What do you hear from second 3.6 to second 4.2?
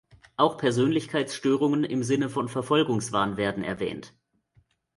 erwähnt.